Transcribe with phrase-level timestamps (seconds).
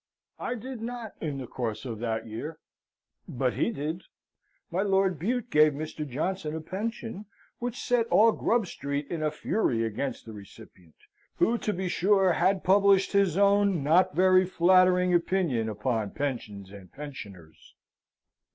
[0.39, 2.57] I did not in the course of that year,
[3.27, 4.01] but he did.
[4.71, 6.09] My Lord Bute gave Mr.
[6.09, 7.27] Johnson a pension,
[7.59, 10.95] which set all Grub Street in a fury against the recipient,
[11.35, 16.91] who, to be sure, had published his own not very flattering opinion upon pensions and
[16.91, 17.75] pensioners.